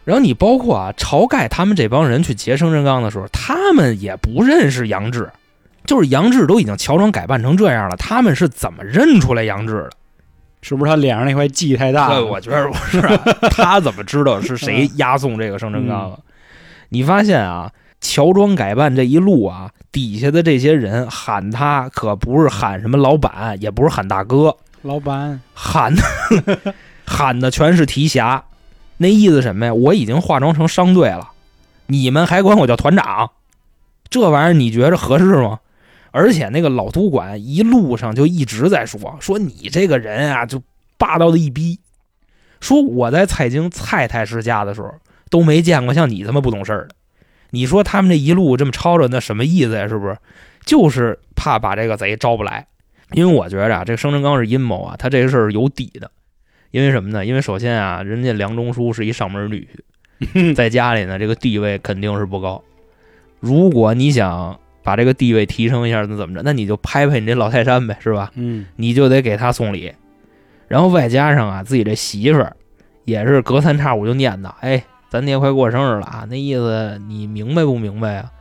[0.04, 5.30] 然后你包括啊，晁盖他们这帮人去劫生辰纲的时候，他们也不认识杨志，
[5.86, 9.92] 就是杨志都已经乔装改扮成这样了，他们是怎么认出来杨志的？
[10.64, 12.08] 是不是他脸上那块记太大？
[12.10, 13.02] 对，我觉得不是。
[13.52, 16.18] 他怎么知道是谁押送这个生辰纲啊？
[16.90, 26.02] 你发现啊，乔装改扮这一路啊，底下的这些人喊他可不是喊什么老板，也不是喊大哥，老板喊的
[27.06, 28.46] 喊的全是提辖。
[28.98, 29.74] 那意思什么呀？
[29.74, 31.32] 我已经化妆成商队了，
[31.88, 33.32] 你们还管我叫团长？
[34.10, 35.60] 这玩意儿你觉着合适吗？
[36.14, 40.62] 而且那个老督管一路上就一直在说说你这个人啊，就
[40.98, 41.80] 霸道的一逼。
[42.62, 44.94] 说我在蔡京蔡太师家的时候
[45.30, 46.96] 都没见过像你这么不懂事儿的。
[47.50, 49.88] 你说他们这一路这么吵吵，那什么意思呀？
[49.88, 50.16] 是不是？
[50.66, 52.68] 就是怕把这个贼招不来。
[53.12, 56.10] 因为我觉着啊，这个生辰纲是阴谋啊，他这个事儿有底的。
[56.72, 57.26] 因为什么呢？
[57.26, 59.68] 因为首先啊，人家梁中书是一上门女
[60.20, 62.64] 婿， 在家里呢，这个地位肯定是不高。
[63.40, 66.42] 如果你想把这个地位提升一下，那怎么着？
[66.44, 68.32] 那你就拍拍你这老泰山呗，是吧？
[68.36, 69.94] 嗯你就得给他送礼，
[70.68, 72.56] 然后外加上啊，自己这媳妇儿
[73.06, 78.32] 也是隔三差五就念叨，哎，咱爹快过生日了啊，那意思你明白不明白啊？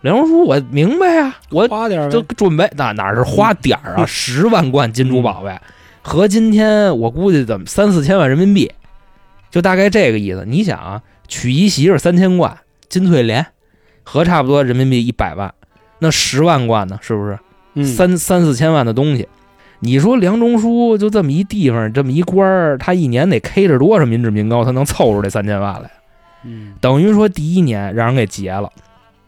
[0.00, 5.58] 梁荣书，我明白啊，我花点儿呗就准备那哪是花点儿啊，嗯十万贯金珠宝贝，
[6.02, 8.70] 合今天我估计怎么三四千万人民币，
[9.50, 10.44] 就大概这个意思。
[10.46, 12.58] 你想啊，娶一媳妇儿三千贯
[12.90, 13.46] 金翠莲，
[14.02, 15.54] 合差不多人民币一百万，
[16.04, 17.38] 那十万贯呢，是不是？
[17.72, 19.26] 嗯三三四千万的东西。
[19.80, 25.90] 你说梁中书就这么一地方，这么一官儿，他一年得 K 着多少民脂民膏，他能凑出这三千万来？
[26.44, 28.70] 嗯等于说第一年让人给劫了，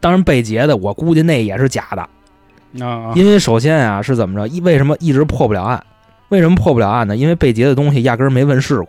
[0.01, 4.47] 当然被劫的，我估计那也是假的，啊啊因为首先啊是怎么着？
[4.47, 5.83] 一为什么一直破不了案？
[6.29, 7.17] 为什么破不了案呢？
[7.17, 8.89] 因为被劫的东西压根儿没问世过。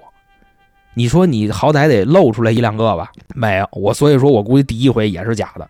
[0.94, 3.12] 你说你好歹得露出来一两个吧？
[3.36, 5.68] 没有，我所以说我估计第一回也是假的。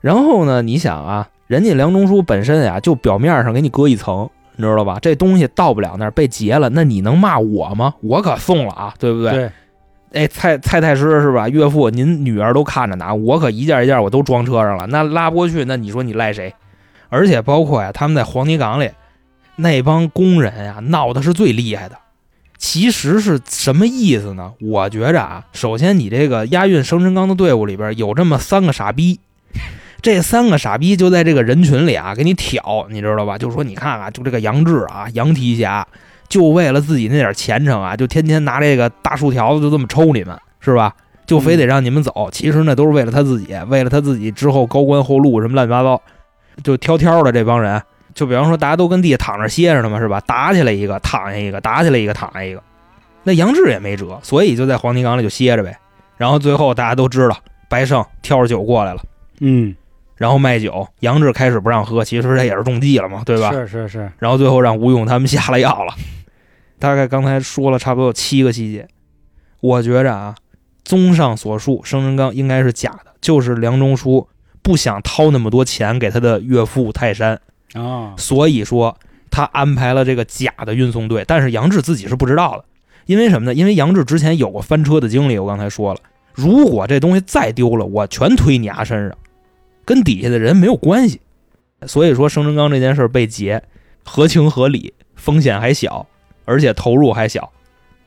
[0.00, 4.98] 然后呢，你想啊，人家梁中书本身呀、就表面上给你搁一层，你知道吧？
[5.00, 7.94] 这东西到不了那儿被劫了，那你能骂我吗？
[8.00, 9.32] 我可送了啊，对不对？
[9.32, 9.50] 对
[10.12, 11.48] 哎，蔡蔡太师是吧？
[11.48, 16.52] 岳父，您女儿都看着呢，我可一件一件我都装车上了，那拉不过去，那你说你赖谁？
[17.08, 18.90] 而且包括呀，他们在黄泥岗里
[19.56, 21.96] 那帮工人呀，闹的是最厉害的。
[22.56, 24.52] 其实是什么意思呢？
[24.60, 29.20] 我觉着啊，首先你这个押运生辰纲的队伍里边有这么三个傻逼，
[30.02, 33.36] 这三个傻逼就在这个人群里啊给你挑，你知道吧？
[33.36, 35.86] 就说你看啊，就这个杨志啊，杨提辖，
[36.28, 40.94] 就为了自己那点前程啊，就天天拿这个大树条子就这么抽你们，是吧？
[41.26, 42.28] 就非得让你们走。
[42.32, 46.00] 其实呢，都是为了他自己，为了他自己之后高官厚禄什么乱七八糟，
[46.64, 47.80] 就挑挑的这帮人。
[48.12, 50.20] 就比方说，大家都跟地下躺着歇着呢嘛，是吧？
[50.26, 52.60] 打起来一个，躺下一个；打起来一个，躺下一个。
[53.22, 55.76] 那杨志也没辙，所以就在黄泥岗里就歇着呗。
[56.16, 59.00] 然后最后大家都知道，白胜挑着酒过来了，
[59.38, 59.72] 嗯
[60.20, 60.86] 然后卖酒。
[61.00, 63.50] 杨志开始不让喝，其实他也是中计了嘛，对吧？
[63.52, 65.94] 是是是然后最后让吴用他们下了药了。
[66.78, 68.86] 大概刚才说了差不多有七个细节，
[69.60, 70.34] 我觉着啊，
[70.84, 74.28] 综上所述，生辰纲应该是假的，就是梁中书
[74.60, 77.40] 不想掏那么多钱给他的岳父泰山，
[77.72, 78.98] 啊所以说
[79.30, 81.24] 他安排了这个假的运送队。
[81.26, 82.64] 但是杨志自己是不知道的，
[83.06, 83.54] 因为什么呢？
[83.54, 86.00] 因为杨志之前有过翻车的经历，我刚才说了，
[86.34, 89.18] 如果这东西再丢了，我全推你丫身上，
[89.84, 91.20] 跟底下的人没有关系。
[91.86, 93.62] 所以说生辰纲这件事儿被劫，
[94.04, 96.06] 合情合理，风险还小，
[96.44, 97.50] 而且投入还小，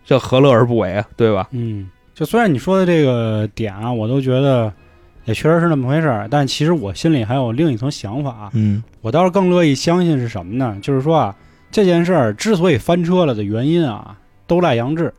[0.05, 1.07] 这何乐而不为啊？
[1.17, 1.47] 对吧？
[1.51, 4.71] 嗯，就虽然你说的这个点啊，我都觉得
[5.25, 10.77] 也确实是那么回事儿，但其实我心里还有另一层想法啊，嗯我倒是更乐意相信是什么呢？
[10.81, 11.35] 就是说啊，
[11.71, 15.11] 这件事儿之所以翻车了的原因啊，都赖杨志。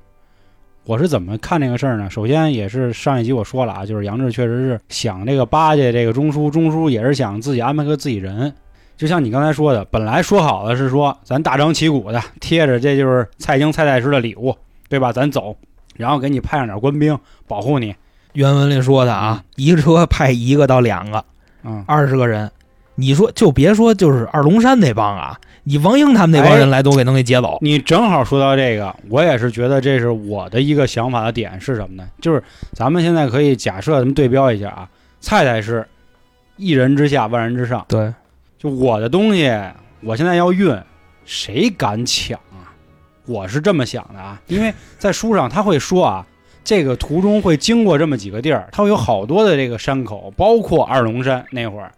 [0.86, 2.10] 我是怎么看这个事儿呢？
[2.10, 8.52] 首先也是上一集我说了啊，就是杨志确实是想这个巴结这个中书，中书也是想自己安排个自己人。
[8.96, 14.54] 就像你刚才说的，本来说好的是说咱大张旗鼓的贴着这就是蔡京蔡太师的礼物，
[14.88, 15.10] 对吧？
[15.10, 15.56] 咱走，
[15.96, 17.18] 然后给你派上点官兵
[17.48, 17.94] 保护你。
[18.34, 21.24] 原文里说的啊，一个车派一个到两个，
[21.62, 22.50] 嗯，二十个人，
[22.94, 27.58] 你说就别说就是二龙山那帮啊，你王英他们那帮人来都给能给劫走。
[27.60, 32.08] 你正好说到这个，我也是觉得这是我的一个想法的点是什么呢？
[32.20, 34.88] 就是咱们现在可以假设咱们对标一下啊，
[35.20, 35.86] 蔡太师
[36.56, 38.12] 一人之下万人之上，对，
[38.58, 39.50] 就我的东西，
[40.02, 40.78] 我现在要运，
[41.24, 42.68] 谁敢抢啊？
[43.26, 46.26] 我是这么想的啊，因为在书上他会说啊，
[46.62, 51.90] 这个途中会经过这么几个地儿，它会有好多的这个山口，包括二龙山那会儿，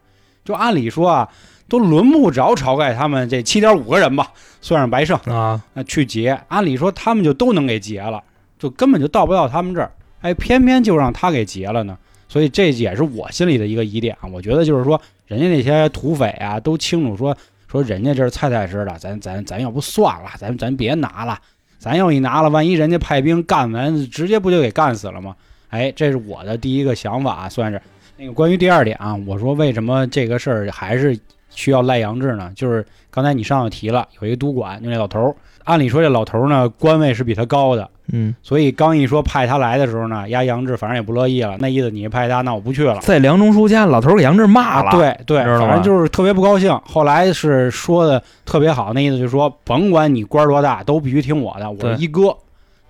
[0.44, 1.28] 就按理说啊，
[1.68, 5.16] 都轮不着晁盖他们这七点五个人吧，算上白胜。
[5.26, 8.22] 啊，那去劫，按理说他们就都能给劫了，
[8.58, 11.96] 就根本就到不到他们这儿，哎，偏偏就让他给劫了呢。
[12.28, 14.28] 所以这也是我心里的一个疑点啊。
[14.32, 17.36] 我觉得就是说，人家那些土匪啊，都清楚说
[17.70, 21.38] 说人家这是蔡太师的，咱咱咱要不算了，咱咱别拿了，
[21.78, 25.34] 咱要一拿了，万一人家派兵干完，直接不就给干死了吗？
[25.68, 27.80] 哎，这是我的第一个想法，啊算是
[28.16, 31.18] 那个关于第二点啊，我说为什么这个事儿还是
[31.56, 32.52] 需要赖杨志呢？
[32.54, 35.34] 就是刚才你上头提了，有一个督管，就那老头儿。
[35.64, 43.00] 按理说这老头儿呢，官位是比他高的，嗯，所以刚一说派他来的时候呢，压杨志反正也不乐意了，那意思你派他，那我不去了。
[43.00, 46.70] 在梁中书家，老头儿给杨志骂了，啊，，对对，反正就是特别不高兴。
[46.84, 52.36] 后来是说的特别好，那意思就是说，甭管你官儿多大，都必须听我的，我是一哥，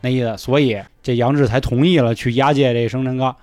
[0.03, 0.37] 那意思。
[0.37, 3.35] 所以这杨志才同意了去押解这生辰纲。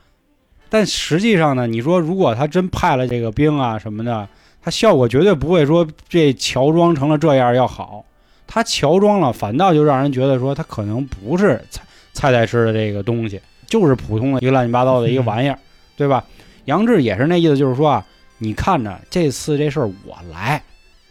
[0.69, 4.27] 但实际上呢，你说如果他真派了这个兵啊什么的，
[4.63, 8.05] 他效果绝对不会说这乔装成了这样要好。
[8.47, 11.81] 它乔装了，反倒就让人觉得说它可能不是蔡
[12.13, 13.41] 蔡太师的这个东西。
[13.65, 15.57] 就是普通的一个乱七八糟的一个玩意儿，
[15.97, 16.23] 对吧？
[16.65, 18.05] 杨志也是那意思，就是说啊，
[18.37, 20.61] 你看着这次这事儿我来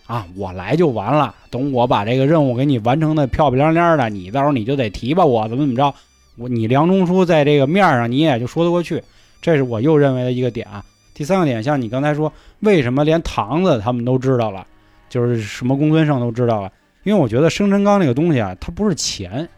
[0.06, 1.34] 啊，我来就完了。
[1.50, 5.92] 等我把这个任务给你完成的漂漂亮亮的，你到时候你就得提拔我，怎么怎么着。
[6.36, 9.02] 我你梁中书在这个面上你也就说得过去，
[9.40, 10.84] 这是我又认为的一个点啊。
[11.14, 14.66] 第三个点，像你刚才说，为什么连堂子他们都知道了，
[15.08, 16.70] 就是什么公孙胜都知道了？
[17.04, 19.48] 因为我觉得生辰纲这个东西啊，它不是钱，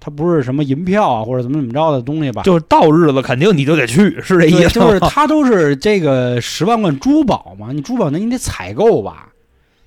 [0.00, 2.42] 它不是什么银票啊或者怎么怎么着的东西吧？
[2.42, 4.86] 就是到日子肯定你就得去，是这意思吗？
[4.86, 9.28] 就是它都是这个十万贯珠宝嘛，你珠宝那你得采购吧？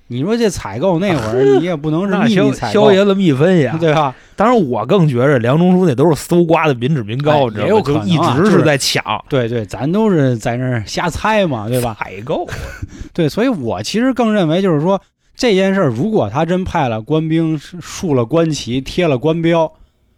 [0.08, 3.76] 你说这采购那会儿 你也不能是秘密萧采购萧，爷子密分呀。
[3.78, 4.14] 对吧？
[4.34, 8.02] 当然，我更觉着梁中书那都是搜刮的民脂民膏，哎你知道吗？
[8.04, 11.96] 一直是在抢对对，咱都是在那儿瞎猜嘛，对吧？
[11.98, 12.46] 采购。
[13.12, 15.00] 对，所以我其实更认为就是说
[15.36, 19.70] 这件事儿，如果他真派了官兵竖了官旗、贴了官标，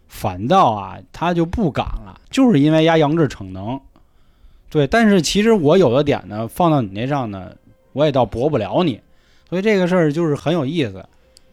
[0.07, 3.79] 反倒啊他就不敢了，就是因为压杨志逞能。
[4.69, 7.51] 对，但是其实我有的点呢，放到你那上呢，
[7.91, 9.01] 我也倒驳不了你，
[9.51, 11.05] 所以这个事儿就是很有意思。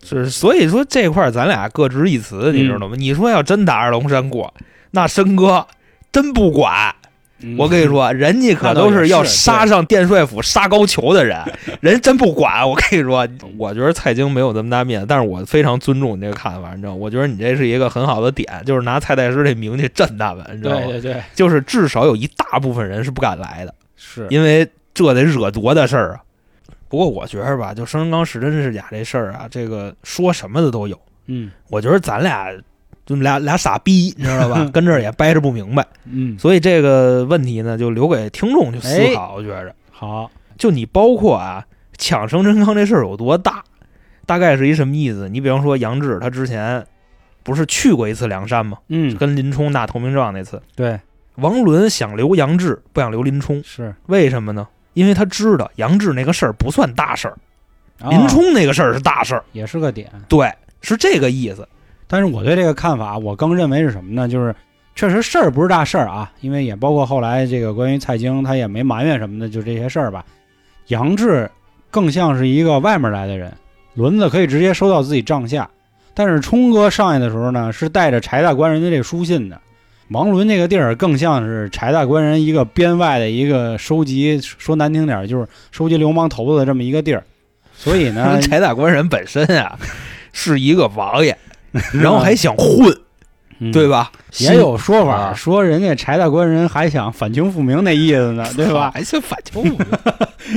[0.03, 2.95] 是，所以说这块儿咱俩各执一词，你知道吗？
[2.97, 4.55] 你说要真打二龙山过，
[4.93, 5.67] 那申哥
[6.11, 6.95] 真不管。
[7.41, 11.41] 嗯我跟你，说，人家可都是要杀上殿帅府、杀高俅的人，
[11.81, 12.69] 人真不管。
[12.69, 16.97] 我跟你说，我觉得蔡京没有这么大面子，但是我非常尊重你这个看法，你知道吗？
[16.97, 20.87] 我觉得你这是一个很好的点，就是拿蔡太师这名气震他们，你知道吗？
[20.87, 26.21] 对对对，就是至少有一大部分人是不敢来的，是，因为这得惹多大事儿啊。
[26.89, 30.99] 不过我觉着吧，就生辰纲是真是假这事儿啊，这个说什么的都有。
[31.27, 32.49] 嗯我觉得咱俩
[33.05, 34.65] 就俩俩傻逼，你知道吧？
[34.73, 39.35] 跟这儿也掰扯不明白，嗯，所以这个问题呢，就留给听众去思考。
[39.35, 41.67] 我觉着，好，就你包括啊，
[41.99, 43.63] 抢生辰纲这事儿有多大，
[44.25, 45.29] 大概是一什么意思？
[45.29, 46.85] 你比方说杨志，他之前
[47.43, 48.79] 不是去过一次梁山吗？
[48.89, 50.99] 嗯，跟林冲打投名状那次，对，
[51.37, 54.67] 王伦想留杨志，不想留林冲，是为什么呢？
[54.99, 57.39] 因为他知道杨志那个事儿不算大事儿，
[58.01, 59.45] 啊林冲那个事儿是大事儿。
[59.53, 60.11] 也是个点。
[60.29, 61.67] 对，是这个意思。
[62.09, 64.27] 但是我对这个看法，我更认为是什么呢？
[64.27, 64.53] 就是
[64.97, 70.25] 确实事儿不是大事儿啊，因为也包括后来这个关于蔡京，他也没埋怨什么的，就这些事儿吧。
[70.89, 71.49] 杨志
[71.93, 73.53] 更像是一个外面来的人，
[73.95, 75.71] 轮子可以直接收到自己帐下，
[76.13, 79.61] 但是冲哥上来的时候呢，是带着柴大官人的这书信的。
[80.11, 87.23] 王伦那个地儿更像是柴大官人一个编外的一个收集，说难听点儿就是收集流氓头子的这么一个地儿，
[87.77, 89.79] 所以呢， 柴大官人本身啊
[90.33, 91.37] 是一个王爷，
[91.93, 92.91] 然后还想混，
[93.59, 94.11] 嗯对吧？
[94.39, 98.91] 也有说法啊说人家柴大官人还想反清复明那意思呢， 对吧？
[98.95, 99.87] 还想反清复明，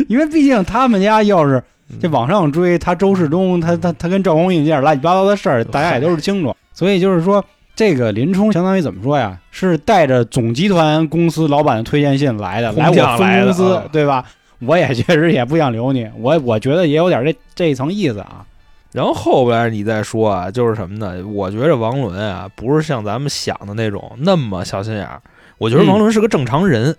[0.07, 1.61] 因为毕竟他们家要是
[1.99, 6.55] 这往上追，他周世忠，他他他跟赵匡胤这点乱七八糟的事儿，大家也都是清楚。
[6.73, 7.43] 所以就是说，
[7.81, 9.35] 这个林冲相当于怎么说呀？
[9.49, 14.23] 是带着总集团公司老板的推荐信来的，来我分公司啊，对吧？
[14.61, 18.45] 我也确实也不想留你，我我觉得也有点这这一层意思啊。
[18.91, 21.25] 然后后边你再说啊，就是什么呢？
[21.25, 25.19] 我觉着王伦啊，不是像咱们想的那种那么小心眼儿。
[25.57, 26.95] 我觉得王伦是个正常人，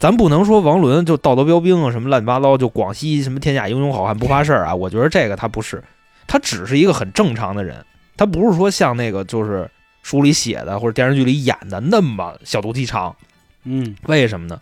[0.00, 4.74] 咱不能说王伦就道德标兵啊，什么乱七八糟，就广西什么天下英雄好汉不怕事儿啊。
[4.74, 5.80] 我觉得这个他不是，
[6.26, 7.76] 他只是一个很正常的人，
[8.16, 9.70] 他不是说像那个就是
[10.06, 13.16] 书里写的或者电视剧里演的那么小肚鸡肠。
[13.64, 14.60] 嗯为什么呢？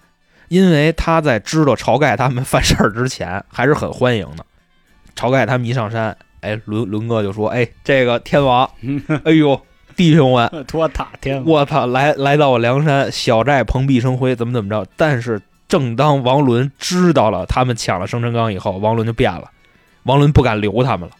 [0.48, 4.46] 因为他在知道晁盖他们犯事儿之前，还是很欢迎的。
[5.14, 8.66] 晁盖他们一上山，哎，伦伦哥就说：“哎，这个天王，
[9.24, 9.60] 哎呦，
[9.94, 19.50] 弟兄们， 托塔天王，我操，来来到我梁山，小寨蓬荜生辉，怎么怎么着？”但是，正当王伦知道了他们抢了生辰纲以后，王伦就变了，
[20.04, 21.14] 王伦不敢留他们了，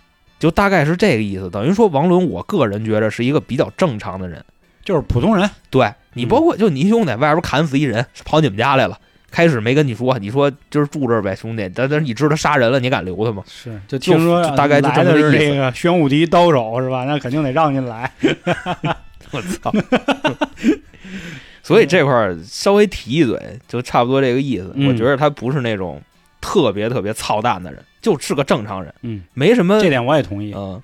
[0.44, 1.48] 就大概是这个意思。
[1.48, 4.44] 等于说，王伦，我个人觉着是一个比较正常的人。
[4.84, 5.48] 就是普通人。
[5.70, 8.98] 对你，嗯包括就你兄弟外边砍死一人，跑你们家来了。
[9.30, 11.62] 开始没跟你说，你说今儿住这儿呗，兄弟。
[11.74, 13.42] 但但是你知道杀人了，你敢留他吗？
[13.48, 17.04] 是，就听说就大概就这来的是么个意思这个 玄武提刀手是吧？
[17.06, 18.12] 那肯定得让您来。
[19.32, 19.72] 我操！
[21.64, 24.70] 所以这块儿稍微提一嘴，就差不多这个意思。
[24.74, 26.02] 嗯我觉得他不是那种
[26.42, 29.80] 特别特别操蛋的人，就是个正常人，嗯，没什么。
[29.80, 30.52] 这点我也同意。
[30.54, 30.74] 嗯，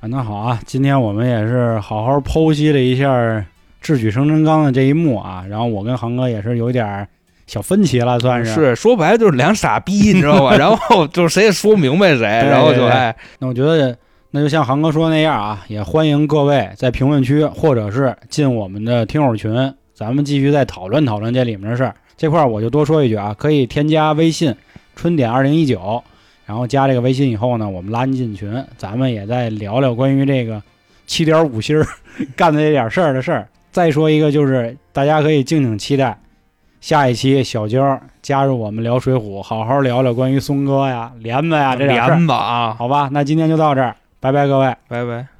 [0.00, 3.46] 啊，那好啊，今天我们也是好好剖析了一下
[3.80, 7.06] 智取生辰纲的这一幕啊，然后我跟航哥也是有点儿
[7.46, 8.52] 小分歧了，算是。
[8.52, 10.56] 是说白了就是两傻逼，你知道吧？
[10.58, 13.96] 然后就是谁也说不明白谁，然后就哎，那我觉得，
[14.32, 21.94] 那就像航哥说的那样啊，也欢迎各位在评论区或者是进我们的听友群，咱们继续再讨论讨论这里面的事儿。
[22.16, 24.54] 这块儿我就多说一句啊，可以添加微信
[24.96, 26.02] “春点二零一九”，
[26.46, 30.62] 然后加这个微信以后呢，我们拉您进群，咱们也再聊聊关于这个
[31.06, 31.84] 七点五星儿
[32.34, 33.48] 干的这点事儿的事儿。
[33.72, 36.18] 再说一个，就是大家可以敬请期待
[36.80, 44.74] 下一期小娇加入我们聊水浒，好好聊聊关于松哥呀、莲子呀这点事儿帘子啊，好吧，那今天就到这儿，拜拜各位。
[44.88, 45.35] 拜拜。